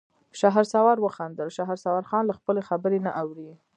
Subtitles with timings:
[0.39, 3.49] شهسوار وخندل: شهسوارخان له خپلې خبرې نه اوړي.